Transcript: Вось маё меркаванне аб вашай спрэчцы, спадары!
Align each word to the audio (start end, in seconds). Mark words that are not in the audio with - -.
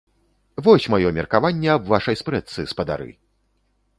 Вось 0.67 0.87
маё 0.93 1.11
меркаванне 1.17 1.69
аб 1.75 1.85
вашай 1.93 2.19
спрэчцы, 2.21 2.65
спадары! 2.75 3.09